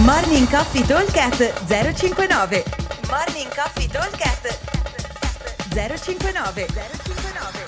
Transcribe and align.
Morning 0.00 0.48
Coffee 0.48 0.86
Talkcast 0.86 1.66
059 1.66 2.64
Morning 3.10 3.54
Coffee 3.54 3.86
Talkcast 3.86 4.58
059 5.68 6.66
059 6.66 7.66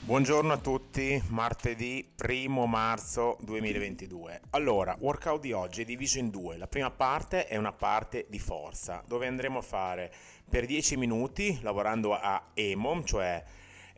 Buongiorno 0.00 0.52
a 0.52 0.58
tutti, 0.58 1.22
martedì 1.28 2.12
1 2.22 2.66
marzo 2.66 3.38
2022. 3.40 4.42
Allora, 4.50 4.94
workout 5.00 5.40
di 5.40 5.52
oggi 5.52 5.80
è 5.82 5.84
diviso 5.86 6.18
in 6.18 6.28
due. 6.28 6.58
La 6.58 6.66
prima 6.66 6.90
parte 6.90 7.46
è 7.46 7.56
una 7.56 7.72
parte 7.72 8.26
di 8.28 8.38
forza, 8.38 9.02
dove 9.06 9.26
andremo 9.26 9.60
a 9.60 9.62
fare 9.62 10.12
per 10.46 10.66
10 10.66 10.98
minuti 10.98 11.60
lavorando 11.62 12.12
a 12.14 12.50
EMOM, 12.52 13.04
cioè 13.04 13.42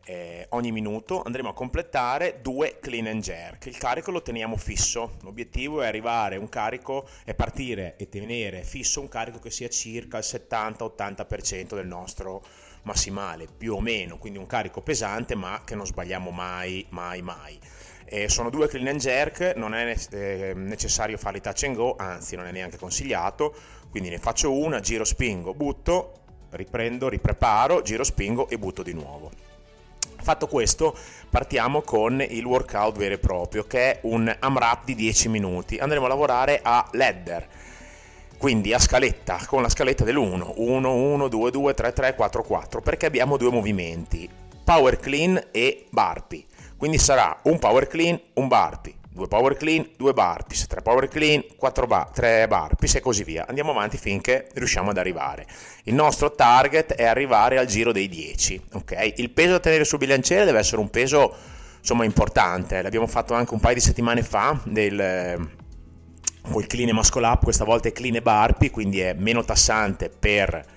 eh, 0.05 0.45
ogni 0.49 0.71
minuto 0.71 1.21
andremo 1.23 1.49
a 1.49 1.53
completare 1.53 2.39
due 2.41 2.77
clean 2.79 3.07
and 3.07 3.21
jerk. 3.21 3.65
Il 3.65 3.77
carico 3.77 4.11
lo 4.11 4.21
teniamo 4.21 4.55
fisso, 4.55 5.17
l'obiettivo 5.23 5.81
è 5.81 5.87
arrivare 5.87 6.37
un 6.37 6.47
carico 6.47 7.07
e 7.25 7.33
partire 7.33 7.95
e 7.97 8.07
tenere 8.07 8.63
fisso 8.63 9.01
un 9.01 9.07
carico 9.07 9.39
che 9.39 9.49
sia 9.49 9.67
circa 9.67 10.17
il 10.17 10.25
70-80% 10.25 11.75
del 11.75 11.87
nostro 11.87 12.43
massimale, 12.83 13.47
più 13.47 13.73
o 13.73 13.81
meno, 13.81 14.17
quindi 14.19 14.37
un 14.37 14.45
carico 14.45 14.81
pesante 14.81 15.33
ma 15.33 15.63
che 15.65 15.73
non 15.73 15.87
sbagliamo 15.87 16.29
mai, 16.29 16.85
mai, 16.89 17.21
mai. 17.21 17.59
Eh, 18.07 18.29
sono 18.29 18.51
due 18.51 18.67
clean 18.67 18.87
and 18.87 18.99
jerk, 18.99 19.53
non 19.55 19.73
è 19.73 19.95
eh, 20.11 20.53
necessario 20.55 21.17
fare 21.17 21.39
i 21.39 21.41
touch 21.41 21.63
and 21.63 21.75
go, 21.75 21.95
anzi 21.97 22.35
non 22.35 22.45
è 22.45 22.51
neanche 22.51 22.77
consigliato, 22.77 23.55
quindi 23.89 24.09
ne 24.09 24.19
faccio 24.19 24.53
una, 24.55 24.79
giro, 24.79 25.03
spingo, 25.03 25.55
butto, 25.55 26.21
riprendo, 26.51 27.09
ripreparo, 27.09 27.81
giro, 27.81 28.03
spingo 28.03 28.47
e 28.47 28.59
butto 28.59 28.83
di 28.83 28.93
nuovo. 28.93 29.44
Fatto 30.25 30.47
questo, 30.47 30.97
partiamo 31.29 31.83
con 31.83 32.19
il 32.19 32.43
workout 32.43 32.97
vero 32.97 33.13
e 33.13 33.19
proprio, 33.19 33.65
che 33.65 33.91
è 33.91 33.99
un 34.05 34.35
AMRAP 34.39 34.85
di 34.85 34.95
10 34.95 35.29
minuti. 35.29 35.77
Andremo 35.77 36.05
a 36.05 36.07
lavorare 36.07 36.61
a 36.63 36.83
ladder, 36.93 37.47
quindi 38.39 38.73
a 38.73 38.79
scaletta, 38.79 39.39
con 39.45 39.61
la 39.61 39.69
scaletta 39.69 40.03
dell'1, 40.03 40.53
1, 40.55 40.93
1, 40.95 41.27
2, 41.27 41.51
2, 41.51 41.73
3, 41.75 41.93
3, 41.93 42.15
4, 42.15 42.41
4, 42.41 42.81
perché 42.81 43.05
abbiamo 43.05 43.37
due 43.37 43.51
movimenti, 43.51 44.27
power 44.63 44.97
clean 44.99 45.39
e 45.51 45.85
barpi. 45.91 46.43
Quindi 46.75 46.97
sarà 46.97 47.37
un 47.43 47.59
power 47.59 47.85
clean, 47.85 48.19
un 48.33 48.47
barpi, 48.47 48.95
2 49.15 49.27
power 49.29 49.55
clean, 49.55 49.91
2 49.95 50.13
burpees, 50.13 50.67
3 50.67 50.81
power 50.81 51.07
clean, 51.07 51.41
4 51.55 51.87
bar, 51.87 52.09
3 52.09 52.47
burpees 52.49 52.95
e 52.95 52.99
così 52.99 53.23
via. 53.23 53.45
Andiamo 53.47 53.71
avanti 53.71 53.97
finché 53.97 54.49
riusciamo 54.53 54.89
ad 54.89 54.97
arrivare. 54.97 55.47
Il 55.83 55.93
nostro 55.93 56.35
target 56.35 56.95
è 56.95 57.05
arrivare 57.05 57.57
al 57.57 57.65
giro 57.65 57.93
dei 57.93 58.09
10, 58.09 58.61
ok? 58.73 59.13
Il 59.15 59.29
peso 59.29 59.51
da 59.51 59.59
tenere 59.59 59.85
sul 59.85 59.99
bilanciere 59.99 60.43
deve 60.43 60.59
essere 60.59 60.81
un 60.81 60.89
peso 60.89 61.33
insomma 61.79 62.03
importante, 62.03 62.81
l'abbiamo 62.81 63.07
fatto 63.07 63.33
anche 63.33 63.53
un 63.53 63.59
paio 63.59 63.75
di 63.75 63.79
settimane 63.79 64.21
fa 64.21 64.59
del 64.65 64.99
eh, 64.99 65.37
col 66.51 66.67
clean 66.67 66.89
e 66.89 66.93
muscle 66.93 67.25
up, 67.25 67.43
questa 67.43 67.63
volta 67.63 67.87
è 67.87 67.93
clean 67.93 68.15
e 68.15 68.21
burpee, 68.21 68.69
quindi 68.69 68.99
è 68.99 69.13
meno 69.13 69.45
tassante 69.45 70.09
per 70.09 70.74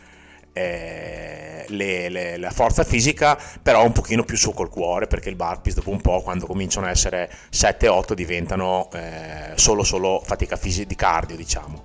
eh, 0.59 1.65
le, 1.69 2.09
le, 2.09 2.37
la 2.37 2.51
forza 2.51 2.85
fisica, 2.85 3.39
però 3.63 3.85
un 3.85 3.93
pochino 3.93 4.25
più 4.25 4.37
su 4.37 4.53
col 4.53 4.69
cuore, 4.69 5.07
perché 5.07 5.29
il 5.29 5.37
burpees 5.37 5.77
dopo 5.77 5.91
un 5.91 6.01
po', 6.01 6.21
quando 6.23 6.47
cominciano 6.47 6.87
a 6.87 6.91
essere 6.91 7.31
7-8, 7.53 8.13
diventano 8.13 8.89
eh, 8.93 9.53
solo, 9.55 9.83
solo 9.83 10.21
fatica 10.25 10.57
fisica 10.57 10.87
di 10.87 10.95
cardio, 10.95 11.37
diciamo. 11.37 11.83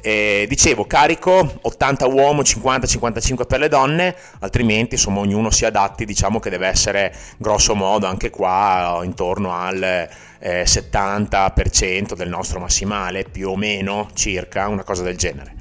E, 0.00 0.46
dicevo, 0.48 0.84
carico 0.86 1.58
80 1.62 2.06
uomo, 2.06 2.42
50-55 2.42 3.46
per 3.46 3.60
le 3.60 3.68
donne, 3.68 4.14
altrimenti 4.40 4.94
insomma 4.94 5.20
ognuno 5.20 5.50
si 5.50 5.64
adatti, 5.64 6.04
diciamo 6.04 6.38
che 6.38 6.50
deve 6.50 6.66
essere 6.66 7.14
grosso 7.38 7.74
modo 7.74 8.06
anche 8.06 8.30
qua 8.30 9.00
intorno 9.02 9.52
al 9.54 9.82
eh, 9.82 10.64
70% 10.64 12.14
del 12.14 12.28
nostro 12.28 12.60
massimale, 12.60 13.24
più 13.24 13.50
o 13.50 13.56
meno 13.56 14.10
circa, 14.14 14.68
una 14.68 14.84
cosa 14.84 15.02
del 15.02 15.16
genere. 15.16 15.60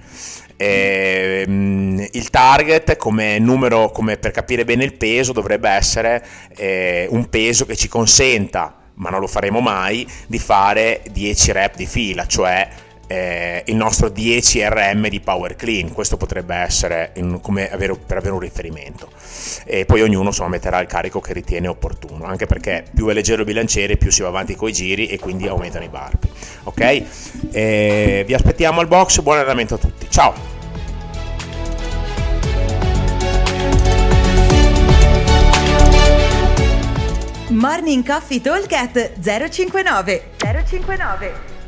Eh, 0.57 1.45
il 2.11 2.29
target 2.29 2.95
come 2.97 3.39
numero, 3.39 3.89
come 3.89 4.17
per 4.17 4.31
capire 4.31 4.63
bene 4.63 4.83
il 4.83 4.93
peso, 4.93 5.33
dovrebbe 5.33 5.69
essere 5.69 6.23
eh, 6.55 7.07
un 7.09 7.29
peso 7.29 7.65
che 7.65 7.75
ci 7.75 7.87
consenta, 7.87 8.75
ma 8.95 9.09
non 9.09 9.19
lo 9.19 9.27
faremo 9.27 9.59
mai, 9.59 10.07
di 10.27 10.39
fare 10.39 11.01
10 11.11 11.51
rep 11.51 11.75
di 11.75 11.85
fila, 11.85 12.25
cioè 12.27 12.67
eh, 13.11 13.63
il 13.65 13.75
nostro 13.75 14.07
10 14.07 14.69
RM 14.69 15.09
di 15.09 15.19
power 15.19 15.55
clean. 15.57 15.91
Questo 15.91 16.15
potrebbe 16.15 16.55
essere 16.55 17.11
in, 17.15 17.39
avere, 17.69 17.95
per 17.97 18.17
avere 18.17 18.33
un 18.33 18.39
riferimento. 18.39 19.09
E 19.65 19.85
poi 19.85 20.01
ognuno 20.01 20.29
insomma, 20.29 20.49
metterà 20.49 20.79
il 20.79 20.87
carico 20.87 21.19
che 21.19 21.33
ritiene 21.33 21.67
opportuno, 21.67 22.23
anche 22.23 22.45
perché 22.45 22.85
più 22.93 23.07
è 23.07 23.13
leggero 23.13 23.41
il 23.41 23.47
bilanciere, 23.47 23.97
più 23.97 24.11
si 24.11 24.21
va 24.21 24.29
avanti 24.29 24.55
con 24.55 24.69
i 24.69 24.73
giri 24.73 25.07
e 25.07 25.19
quindi 25.19 25.47
aumentano 25.47 25.83
i 25.83 25.89
barbi. 25.89 26.29
Ok? 26.63 27.03
Eh, 27.51 28.23
vi 28.25 28.33
aspettiamo 28.33 28.79
al 28.79 28.87
box, 28.87 29.19
buon 29.19 29.37
allenamento 29.37 29.75
a 29.75 29.77
tutti. 29.77 30.07
Ciao! 30.09 30.59
Morning 37.49 38.05
Coffee 38.05 38.39
Talk 38.39 38.65
059 39.21 40.23
059 40.39 41.60